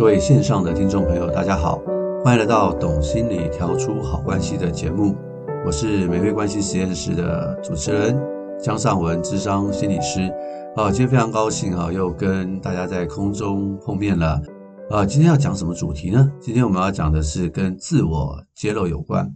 [0.00, 1.78] 各位线上的听众朋友，大家好，
[2.24, 5.14] 欢迎来到《懂心理调出好关系》的节目，
[5.66, 8.18] 我是玫瑰关系实验室的主持人
[8.58, 10.32] 江尚文，智商心理师。
[10.74, 14.40] 啊，今天非常高兴啊，又跟大家在空中碰面了。
[14.88, 16.32] 啊，今天要讲什么主题呢？
[16.40, 19.30] 今天我们要讲的是跟自我揭露有关。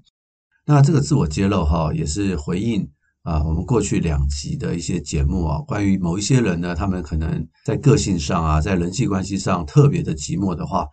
[0.65, 2.89] 那这个自我揭露哈，也是回应。
[3.25, 10.87] 啊，我们过去两集的一些节目啊，关于某一些人呢，他们可能在个性上啊，在人际关系上特别的寂寞的话，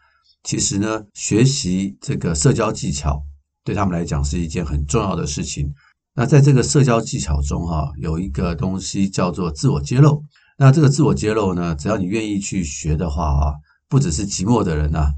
[0.44, 3.22] 其实呢，学习这个社交技巧
[3.66, 5.70] 对他们来讲是一件很重要的事情。
[6.16, 10.24] 那在这个社交技巧中哈，有一个东西叫做自我揭露。
[10.58, 13.54] 那这个自我揭露呢，只要你愿意去学的话啊，
[13.90, 15.12] 不只是寂寞的人呐，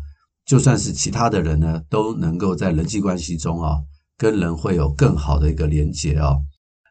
[0.48, 3.78] 就算是其他的人呢，都能够在人际关系中啊，
[4.18, 6.38] 跟人会有更好的一个连结啊。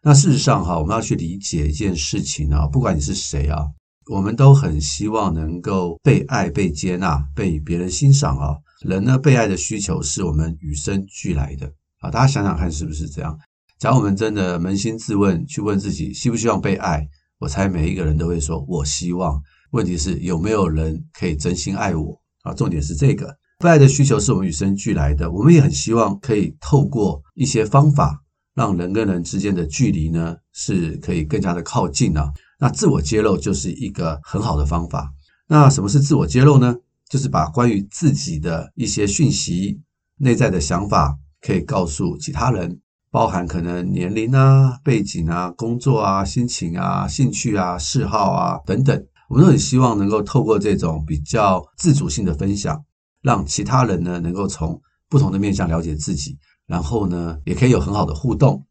[0.05, 3.65] 那事实上哈，我们要去理解一件事情啊，不管你是谁啊，
[4.11, 8.57] 我们都很希望能够被爱、被接纳、被别人欣赏啊。
[8.85, 12.11] 人呢，被爱的需求是我们与生俱来的啊。
[12.11, 13.39] 大家想想看，是不是这样？
[13.79, 17.07] 假如我们真的扪心自问，去问自己，希不希望被爱？
[17.39, 19.41] 我猜每一个人都会说，我希望。
[19.71, 22.53] 问题是有没有人可以真心爱我啊？
[22.55, 28.19] 重点是这个，被爱的需求是我们与生俱来的，我们也很希望可以透过一些方法。
[28.55, 32.33] 让人跟人之间的距离呢，是可以更加的靠近啊。
[32.59, 35.13] 那自我揭露就是一个很好的方法。
[35.49, 36.75] 那什么是自我揭露呢？
[37.09, 39.81] 就是把关于自己的一些讯息、
[40.17, 42.81] 内在的想法，可以告诉其他人，
[43.11, 49.07] 包含可能年龄啊、背景啊、工作啊、心情啊、兴趣啊、嗜好啊等等。
[49.29, 52.83] 我们都很希望能够透过这种比较自主性的分享，
[53.23, 54.81] 让其他人呢能够从
[55.11, 56.39] 不同的面向了解自己。
[56.73, 58.65] 然后呢，也可以有很好的互动。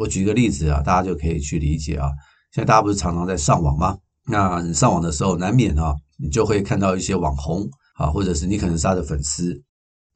[0.00, 2.08] 我举个例子啊，大家就可以去理解啊。
[2.52, 3.96] 现在大家不是常常在上网吗？
[4.26, 9.62] 那你上网的时候，难免啊，你就会看到一些网红啊，或者是你可能是他的粉丝。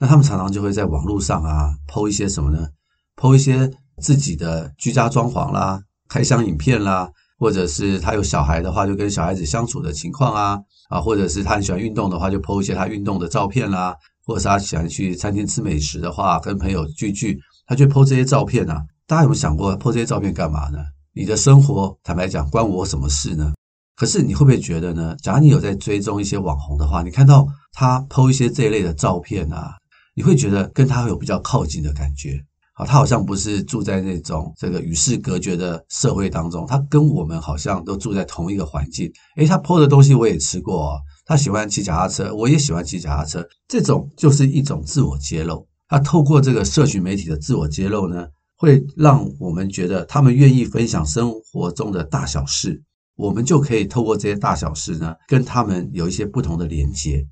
[0.00, 2.66] 那他们常常就会在网络上啊，po 一些什么呢
[3.14, 3.70] ？po 一些
[4.02, 7.08] 自己的居家装潢啦、开箱影片啦，
[7.38, 13.94] 或者是他有小孩的话，就跟小孩子相处的情况啊，啊，或者是他很喜欢运动的话，就 po 一些他运动的照片啦。
[14.28, 18.84] 或者是他喜欢去餐厅吃美食的话，跟朋友聚聚，他就 po 这些照片啊。
[19.06, 20.80] 大家有没有想过 po 这些照片干嘛呢？
[21.14, 23.54] 你的生活，坦白讲，关我什么事呢？
[23.96, 25.16] 可是你会不会觉得呢？
[25.22, 29.72] 假如你有在追踪一些网红的话，你看到他 po 一些这一类的照片啊，
[30.14, 32.38] 你会觉得跟他有比较靠近的感觉。
[32.74, 39.10] 好，他好像不是住在那种这个与世隔绝的社会当中，他跟我们好像都住在同一个环境。
[39.38, 41.00] 诶，他 po 的东西我也吃过哦。
[41.28, 45.68] 他喜欢骑脚踏车，我也喜欢骑脚踏车，这种就是一种自我揭露。
[45.86, 52.82] 他透过这个社群媒体的自我揭露呢，会让我们觉得他们愿意分享生活中的大小事，
[53.14, 57.22] 我们就可以透过这些大小事呢，跟他们有一些不同的连接。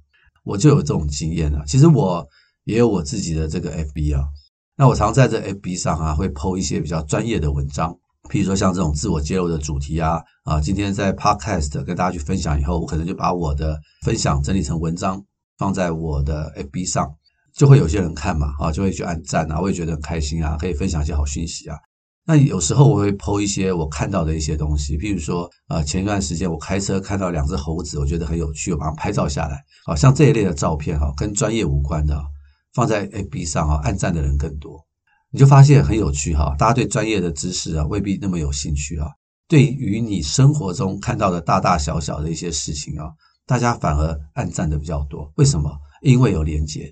[0.45, 1.65] 我就有这种经验了。
[1.67, 2.25] 其实我
[2.65, 4.25] 也有我自己的这个 FB 啊，
[4.77, 7.97] 那我常在这 FB 上啊，会 po 一些比较专业的文章。
[8.29, 15.23] 譬如说像这种自我揭露的主题啊，啊，今天在 Podcast 跟大家去分享以后，我可能就把我的分享整理成文章，
[15.59, 17.09] 放在我的 FB 上，
[17.55, 21.77] 就会有些人看嘛，啊，就会去按赞啊，我也觉得很开心啊，可以分享一些好讯息啊。
[22.29, 32.21] 那有时候我会 po 一些我看到的一些东西，譬如说，啊，前一段时间我开车看到两只猴子，我觉得很有趣，我把它拍照下来，啊，像这一类的照片哈，跟专业无关的，
[32.75, 34.85] 放在 FB 上啊，按赞的人更多。
[35.37, 39.07] 你就发现很有趣哈，大家对专业的知识啊未必那么有兴趣啊。
[39.47, 43.11] 对于你生活中看到的大大小小的一些事情啊，
[43.45, 45.31] 大家反而按赞的比较多。
[45.37, 45.71] 为什么？
[46.01, 46.91] 因为有连接。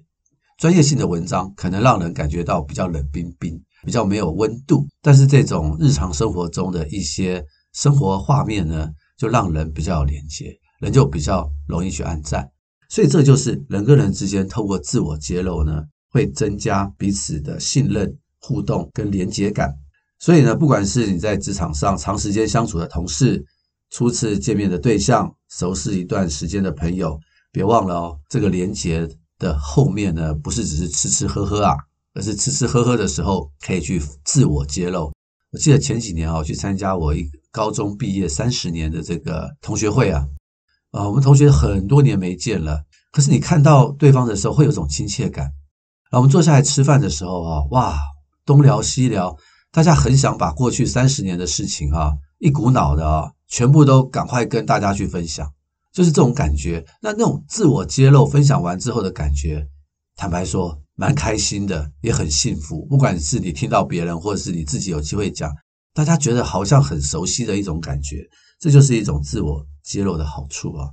[0.59, 4.87] 专业性的文章可能让人感觉到比较冷冰冰，比较没有温度。
[5.00, 12.47] 但是这种日常生活中的一些生活画面呢，就让人比较有连接，人就比较容易去按赞。
[12.91, 18.19] 所以这就是人跟人之间透过自我揭露呢，会增加彼此的信任。
[18.47, 19.75] 互动跟连结感，
[20.19, 23.42] 所以呢，不管是你在职场上长时间相处的同事，
[23.89, 27.19] 初次见面的对象，熟识一段时间的朋友，
[27.51, 29.09] 别忘了哦，这个连结
[29.39, 31.74] 的后面呢，不是只是吃吃喝喝啊，
[32.13, 35.10] 而是吃吃喝喝的时候可以去自我揭露。
[35.51, 40.27] 我记得前几年啊，去参加我一高中毕业三十年的这个同学会啊，
[40.91, 45.51] 啊，我们同学很多年没见了，可是你看到对方的时候，会有种亲切感。
[46.10, 47.98] 然后我们坐下来吃饭的时候啊，哇！
[48.45, 49.37] 东聊西聊，
[49.73, 55.51] 大家很想把过去三十年的事情哈，一股脑的啊，全部都赶快跟大家去分享，
[55.93, 56.85] 就是这种感觉。
[57.01, 59.67] 那那种自我揭露分享完之后的感觉，
[60.17, 62.85] 坦白说，蛮开心的，也很幸福。
[62.87, 65.51] 不管是你听到别人，或者是你自己有机会讲，
[65.95, 68.19] 大家觉得好像很熟悉的一种感觉，
[68.61, 70.89] 这就是一种自我揭露的好处啊。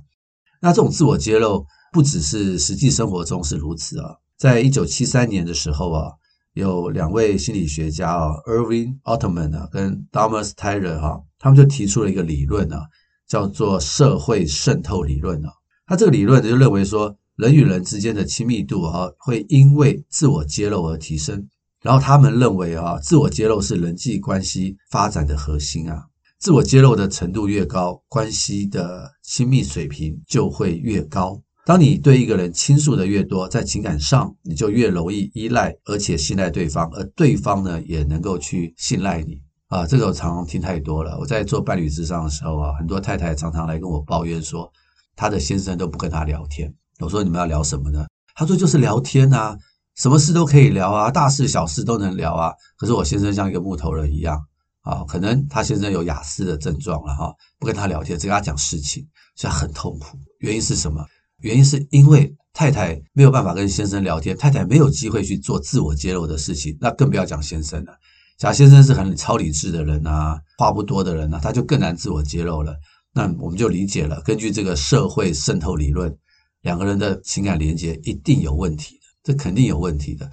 [0.60, 4.14] 那这种自我揭露不只是实际生活中是如此啊。
[4.38, 6.10] 在一九七三年的时候啊，
[6.54, 12.86] 有两位心理学家啊，Irving Altman 啊，跟 Thomas Tyler 哈，他们就提出了一个理论啊，
[13.26, 15.50] 叫做社会渗透理论啊。
[15.86, 21.48] 他这个理论就认为说，人与人之间的亲密度啊，会因为自我揭露而提升。
[21.80, 26.04] 然后他们认为啊，自我揭露是人际关系发展的核心啊。
[26.38, 31.40] 自我揭露的程度越高，关系的亲密水平就会越高。
[31.64, 39.86] 当你对一个人倾诉的越多，在情感上你就越容易依赖，而且信赖对方，而对方呢也能够去信赖你啊。
[39.86, 41.16] 这个我常常听太多了。
[41.20, 44.68] 我在做伴侣之上的时候啊，很多太太常常来跟我抱怨说，
[45.14, 46.72] 她的先生都不跟她聊天。
[46.98, 48.06] 我说你们要聊什么呢？
[48.34, 49.56] 她说就是聊天啊。
[49.94, 52.50] 什么事都可以聊啊，大事小事都能聊啊。
[52.78, 54.42] 可是我先生像一个木头人一样
[54.80, 59.06] 啊，可能他先生有雅思的症状了哈，不跟他聊天，只跟他讲事情，
[59.36, 60.18] 所以他很痛苦。
[60.38, 61.06] 原因是什么？
[61.42, 67.92] 原因是因为太太没有办法跟先生聊天，太太没有机会去做自我揭露的事情，那更不要讲先生了。
[68.38, 72.74] 假先生是很超理智的人啊，话不多的人啊，他就更难自我揭露了。
[73.14, 76.16] 那我们就理解了，根据这个社会渗透理论，
[76.62, 79.00] 两个人的情感连接一定有问题的。
[79.22, 80.28] 这肯定有问题的。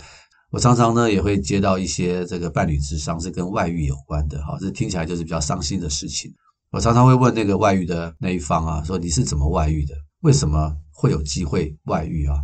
[0.51, 6.31] 我常常呢也会接到一些这个伴侣智商是跟外遇有关的，哈，这听起来就是比较伤心的事情。
[6.71, 9.94] 我常常会问那个外遇的那一方啊，说你是怎么外遇的？
[10.21, 12.36] 为什么会有机会外遇啊？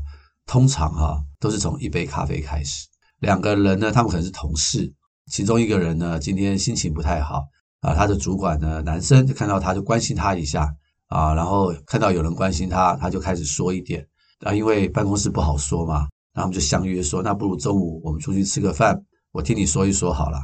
[0.46, 2.88] 通常哈都是从一杯咖啡开始。
[3.20, 4.94] 两个人呢，他们可能是同事，
[5.32, 7.44] 其中一个人呢今天心情不太好
[7.82, 10.74] 啊，他的主管呢男生就看到他就关心他一下
[11.08, 14.08] 啊，然后看到有人关心他，他就开始说一点
[14.42, 16.08] 啊，因为办公室不好说嘛。
[16.34, 19.02] 然后我们就相约说，那不如中午我们出去吃个饭，
[19.32, 20.40] 我听你说一说好了。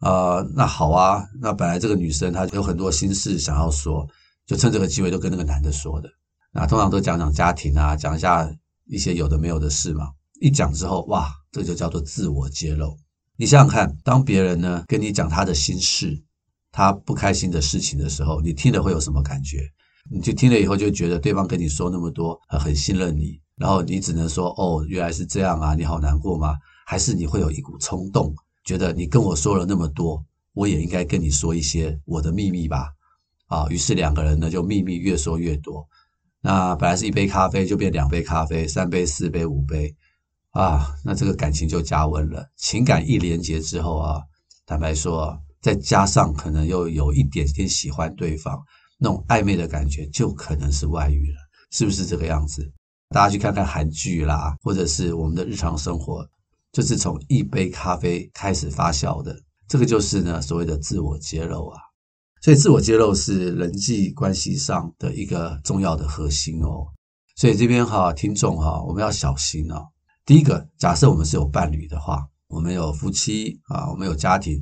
[0.00, 1.24] 呃，那好啊。
[1.40, 4.06] 那本来这个女生她有很多心事想要说，
[4.46, 6.10] 就趁这个机会都跟那个男的说的。
[6.52, 8.50] 那通常都讲讲家庭啊，讲一下
[8.86, 10.10] 一些有的没有的事嘛。
[10.40, 12.96] 一讲之后，哇，这就叫做自我揭露。
[13.36, 16.22] 你想想看，当别人呢跟你讲他的心事，
[16.72, 19.70] 他不开心的事情的时候，你听了会有什么感觉？
[20.10, 23.40] 你就听了以后就觉得对方跟你说那么多，很信任你。
[23.56, 26.56] 然后你只能说哦，原来是这样啊，你好难过吗？
[26.86, 30.24] 还是你会有一股冲动，觉得你跟我说了那么多，
[30.54, 32.88] 我也应该跟你说一些我的秘密吧？
[33.46, 35.86] 啊，于是两个人呢就秘密越说越多。
[36.42, 39.94] 那本来是一杯咖啡，就变两杯咖啡，三杯、四杯、五杯，
[40.52, 42.48] 啊，那这个感情就加温了。
[42.56, 44.22] 情感一连结之后啊，
[44.64, 48.58] 坦白说，再加上可能又有一点点喜欢对方，
[48.98, 51.38] 那种暧昧的感觉，就可能是外遇了，
[51.70, 52.72] 是不是这个样子？
[53.10, 56.26] 大家去看看韩剧啦，或者是我们的日常生活，
[56.72, 59.36] 就是从一杯咖啡开始发酵的。
[59.68, 61.78] 这个就是呢所谓的自我揭露啊。
[62.40, 66.86] 所以自我揭露是人际关系上的一个重要的核心哦。
[67.36, 69.86] 所以这边哈，听众哈，我们要小心哦。
[70.24, 74.60] 第一个，假设我们是有伴侣的话，我们有夫妻啊，我们有家庭，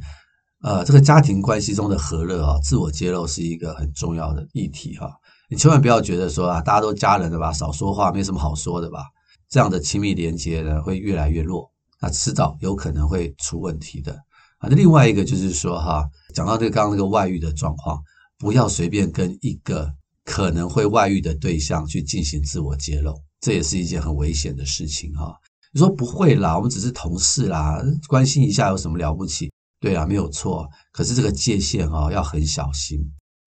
[0.63, 5.11] 呃，这个家庭关系中的和乐啊，自我揭露是一个很重要的议题哈。
[5.51, 9.05] 你千万不要觉得说啊，大家都家人了吧，少说话，没什么好说的吧？
[9.49, 11.71] 这样的亲密连接呢，会越来越弱，
[12.01, 14.17] 那迟早有可能会出问题的
[14.59, 14.69] 啊。
[14.69, 18.03] 那另外一个就是说哈，讲到这个刚刚那个外遇的状况，
[18.39, 19.93] 不要随便跟一个
[20.25, 25.35] 可能会外遇的对象去进行自我揭露，这也是一件很危险的事情哈。
[25.73, 29.51] 你说不会啦，我们只是同事啦，关心一下有什么了不起？
[29.81, 30.67] 对啊，没有错。
[30.93, 32.99] 可是这个界限啊，要很小心。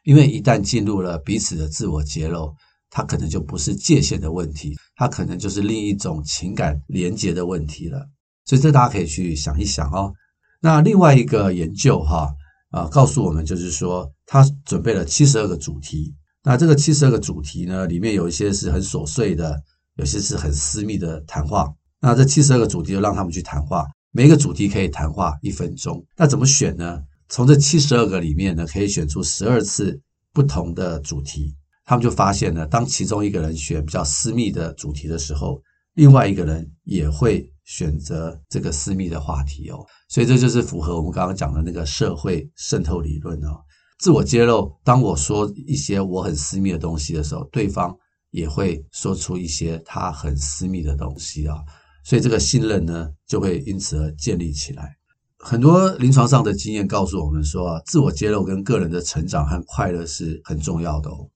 [0.04, 2.56] 因为一旦进入了彼此的自我揭露，
[2.90, 8.08] 它可能就不是界限的问题，它可能就是另一种情感连结的问题了。
[8.46, 10.14] 所以这大家可以去想一想哦。
[10.62, 12.30] 那另外一个研究哈
[12.70, 16.14] 啊，告诉我们就是说，他准备了七十二个主题。
[16.44, 19.60] 那这个七十二个主题呢，里面有一些是很琐碎的，
[19.98, 21.68] 有些是很私密的谈话。
[22.00, 26.04] 那这七十二个主题就让他们去谈话，每一个主题可以谈话一分钟。
[26.16, 27.02] 那怎么选呢？
[27.30, 30.00] 从这七十二个里面呢，可以选出十二次
[30.34, 31.56] 不同的主题。
[31.86, 35.62] 他们就发现呢，当其中一个人选比较私密的主题的时候，
[35.96, 39.80] 另外一个人也会选择这个私密的话题哦。
[40.10, 43.62] 所以这就是符合我们刚刚讲的那个社会渗透理论哦。
[43.98, 47.96] 自我揭露，当我说一些我很私密的东西的时候，对方
[48.32, 51.56] 也会说出一些他很私密的东西啊。
[52.04, 54.98] 所以这个信任呢，就会因此而建立起来。
[55.38, 61.30] 很多临床上的经验告诉我们说啊，自我揭露跟个人的成长和快乐是很重要的哦。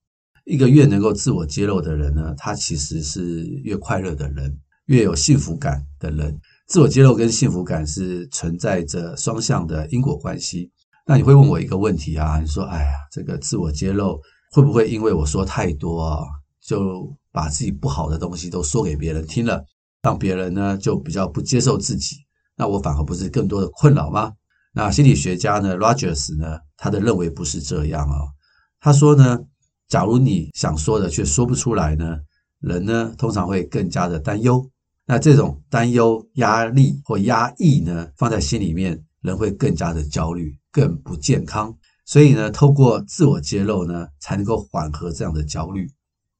[0.44, 6.38] 一个越能够自我揭露的人呢，他其实是越快乐的人，越有幸福感的人。
[6.66, 10.70] 自我揭露跟幸福感是存在着双向的因果关系。
[11.06, 12.40] 那你会问我一个问题啊？
[12.40, 16.24] 你说，哎呀，这个自我揭露会不会因为我说太多啊，
[16.60, 19.64] 就把自己不好的东西都说给别人听了，
[20.02, 22.16] 让别人呢就比较不接受自己，
[22.56, 24.32] 那我反而不是更多的困扰吗？
[24.72, 28.26] 那心理学家呢，Rogers 呢，他的认为不是这样哦。
[28.80, 29.38] 他说呢，
[29.88, 32.18] 假如你想说的却说不出来呢，
[32.58, 34.68] 人呢通常会更加的担忧。
[35.06, 41.72] 那这种担忧、压力或压抑呢，放在心里面，人会更加的焦虑，更不健康。
[42.04, 45.88] 所以呢，透过自我揭露呢，才能够缓和这样的焦虑，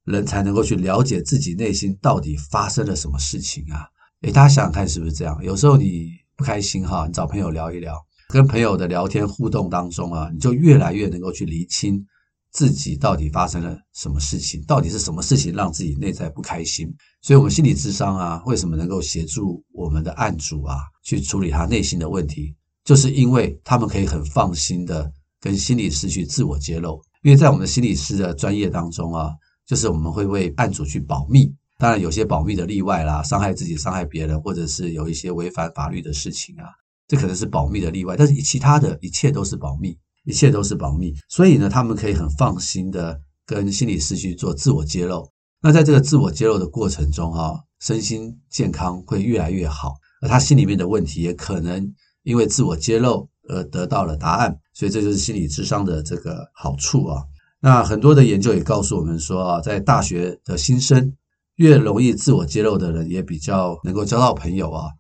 [0.05, 3.87] 人才能够去了解自己内心到底发生了什么事情啊。
[4.23, 5.39] 诶，大家想想看，是不是这样？
[5.45, 7.97] 有时候你不开心哈，你找朋友聊一聊，
[8.29, 12.05] 跟朋友的聊天互动当中啊，你就越来越能够去厘清。
[12.53, 14.63] 自己到底发生了什么事情？
[14.65, 16.93] 到底是什么事情让自己内在不开心？
[17.21, 22.55] 所以，我们心理智商啊，为什么能够协助我们的案主啊，去处理他内心的问题？
[22.85, 27.03] 就是因为他们可以很放心的跟心理师去自我揭露。
[27.23, 29.33] 因为在我们的心理师的专业当中啊，
[29.67, 31.53] 就是我们会为案主去保密。
[31.79, 36.65] 当然，有些保密的例外啦，伤害自己、伤害别人，或者是有一些违反法律的事情啊，
[37.09, 38.17] 这可能是保密的例外。
[38.17, 39.99] 但是，其他的一切都是保密。
[40.27, 45.31] 一切都是保密，所以呢，他们可以很放心的跟心理师去做自我揭露。
[45.63, 54.59] 那在这个自我揭露的过程中，哈，身心健康会越来越好，而他心里面的问题也可能因为自我揭露而得到了答案。
[54.75, 57.23] 所以这就是心理智商的这个好处啊。
[57.61, 61.15] 那很多的研究也告诉我们说啊，在大学的新生
[61.55, 64.91] 越容易自我揭露的人，也比较能够交到朋友啊。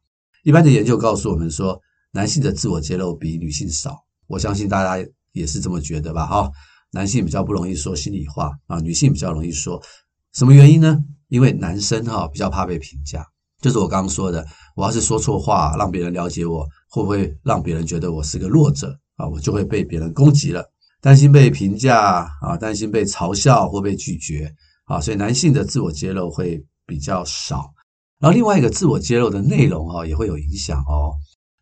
[0.44, 1.80] 一般的研究告诉我们说，
[2.12, 4.04] 男性的自我揭露比女性少。
[4.28, 5.04] 我相信大家。
[5.36, 6.26] 也是这么觉得吧？
[6.26, 6.50] 哈，
[6.90, 9.80] 男性比较不容易说心里话啊，女性比较容易说。
[10.32, 10.98] 什么原因呢？
[11.28, 13.24] 因为男生哈比较怕被评价，
[13.60, 19.26] 就是我刚刚说的，我要是说错话，让别人了解我，会不会让别人觉得我是个弱者啊？
[19.28, 20.64] 我就会被别人攻击了，
[21.00, 24.52] 担心被评价啊，担心被嘲笑或被拒绝
[24.84, 27.72] 啊，所以男性的自我揭露会比较少。
[28.18, 31.12] 然后另外一个自我揭露的内容哈也会有影响哦。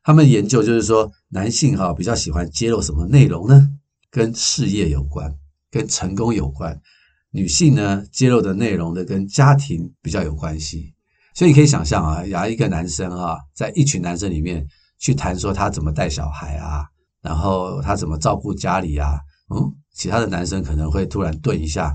[0.04, 3.70] 他们研究就是说，男性哈比较喜欢揭露什么内容呢？
[4.10, 5.34] 跟事业有关，
[5.70, 6.78] 跟成功有关。
[7.30, 10.92] 女性呢，揭露的内容呢，跟家庭比较有关系。
[11.34, 14.66] 所以你可以想象啊，有一个男生哈，在一群男生里面
[14.98, 16.84] 去谈说他怎么带小孩啊，
[17.22, 19.18] 然后他怎么照顾家里啊，
[19.56, 21.94] 嗯，其他的男生可能会突然顿一下，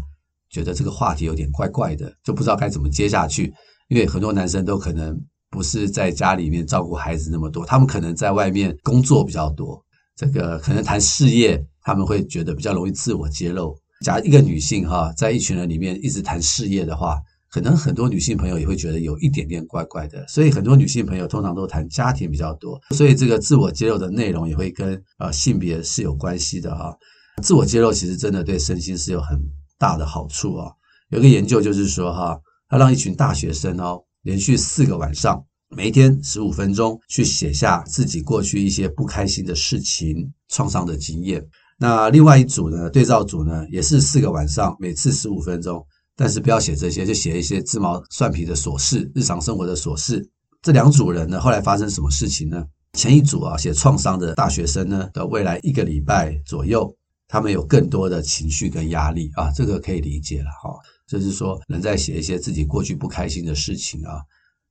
[0.50, 3.54] 觉得这个话题有点怪怪的，就不知道该怎么接下去，
[3.88, 5.16] 因为很多男生都可能。
[5.52, 9.84] 不是在家里面照顾孩子那么多，他们可能在外面工作比较多。
[10.16, 13.76] 这个可能谈事业，他们会觉得比较容易自我揭露。
[14.06, 17.18] 假如一个女性哈，在一群人里面一直谈事业的话，
[17.50, 20.26] 可能很多女性朋友也会觉得有一点点怪怪的。
[20.28, 26.94] 所以很多女性朋友通常都谈家庭比较多，所以这个自我揭露的内容也会跟呃性别是有关系的哈。
[27.42, 29.40] 自我揭露其实真的对身心是有很
[29.78, 30.72] 大的好处啊。
[31.10, 32.38] 有个研究就是说哈，
[32.68, 34.02] 他让一群大学生哦。
[34.24, 41.46] 连续四个晚上，每一天十五分钟去写下自己过去一些不开心的事情、创伤的经验。
[41.78, 45.86] 那另外一组呢，对照组呢，也是四个晚上，每次十五分钟，
[46.16, 50.28] 但是不要写这些，就写一些鸡毛蒜皮的琐事、日常生活的琐事。
[50.62, 52.66] 这两组人呢，后来发生什么事情呢？
[52.94, 56.94] 前一组啊，写创伤的大学生呢，的未来一个礼拜左右，
[57.30, 60.76] 他们有更多的情绪跟压力啊，这个可以理解了哈。
[61.10, 64.22] 就是说，人在写一些自己过去不开心的事情啊，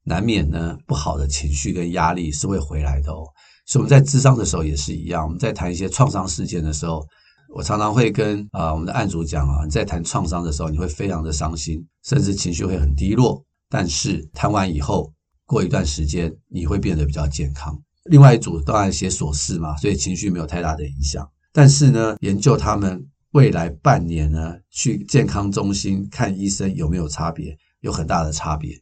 [0.04, 3.26] 难免呢不好的情绪跟压力是会回来的哦。
[3.66, 7.04] 所以我们在咨商的时候也是一样，我们在谈一些创伤事件的时候，
[7.52, 13.44] 我常常会跟啊我们的案主讲啊，你在谈创伤的时候，你会非常的伤心，甚至情绪会很低落。
[13.68, 15.12] 但是谈完以后，
[15.44, 17.76] 过一段时间你会变得比较健康。
[18.04, 21.28] 另外一组当然写琐事嘛，所以情绪没有太大的影响。
[21.52, 23.04] 但是呢，研究他们。
[23.38, 27.56] 未来半年呢，去健康中心看医生有没有差别？
[27.82, 28.76] 有很大的差别。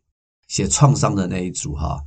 [0.49, 2.01] 写创伤的那一组哈，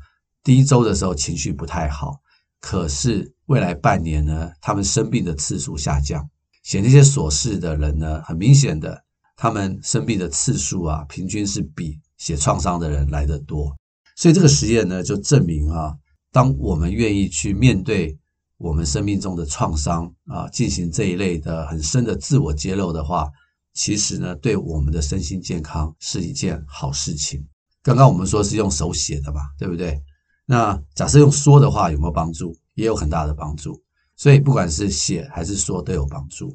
[0.43, 2.19] 第一周的时候情绪不太好，
[2.59, 6.27] 可是未来半年呢，他们生病的次数下降。
[6.63, 9.03] 写那些琐事的人呢，很明显的，
[9.35, 13.77] 他们生病的次数啊，平均是比写创伤的人来得多。
[14.15, 15.95] 所以这个实验呢，就证明啊，
[16.31, 18.17] 当我们愿意去面对。
[18.59, 23.31] 我们生命中的创伤啊，进行这一类的很深的自我揭露的话，
[23.73, 27.41] 其实呢，对我们的身心健康是一件好事情。
[27.81, 29.97] 刚刚我们说是用手写的嘛，对不对？
[30.45, 32.53] 那假设用说的话，有没有帮助？
[32.75, 33.81] 也有很大的帮助。
[34.17, 36.53] 所以不管是写还是说，都有帮助。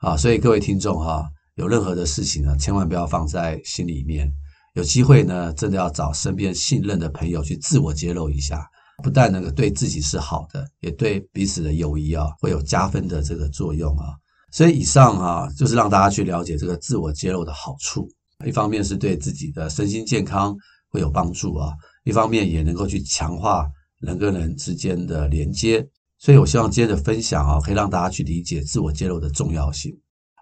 [0.00, 4.30] 啊，所以各位听众哈，有任何的事情呢，千万不要放在心里面。
[4.74, 8.68] 有机会呢，真的要找身边信任的朋友去自我揭露一下。
[9.02, 14.14] 不但那个对自己是好的，也对彼此的友谊啊会有加分的这个作用啊。
[14.52, 18.08] 所以以上啊，就是让大家去了解这个自我揭露的好处。
[18.44, 20.56] 一方面是对自己的身心健康
[20.90, 21.72] 会有帮助啊，
[22.04, 23.66] 一方面也能够去强化
[24.00, 25.86] 人跟人之间的连接。
[26.18, 29.94] 所以我希望今天的分享啊，可以让大家去理解自我揭露的重要性。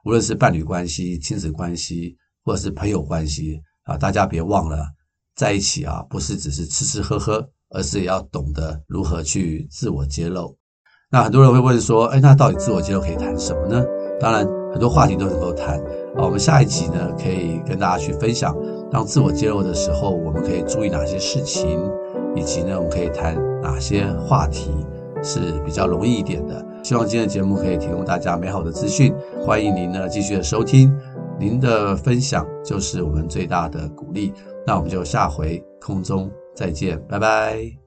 [0.04, 4.86] 无论是伴侣关系、亲子关系，或者是朋友关系啊，大家别忘了，
[5.34, 10.56] 在一起啊，不是只是吃吃喝喝，而是也要懂得如何去自我揭露。
[11.10, 13.84] 那很多人会问说，哎，那到底自我揭露可以谈什么呢？
[14.20, 15.78] 当然，很多话题都能够谈
[16.16, 16.24] 啊。
[16.24, 18.56] 我们下一集呢，可以跟大家去分享，
[18.90, 21.80] 当自我揭露的时候，我们可以注意哪些事情，
[22.34, 24.72] 以及呢，我们可以谈哪些话题
[25.22, 26.64] 是比较容易一点的。
[26.82, 30.92] 希望今天的节目可以提供大家美好的资讯，欢迎您呢继续的收听，
[31.38, 34.32] 您的分享就是我们最大的鼓励。
[34.66, 37.83] 那我们就下回空中再见，拜拜。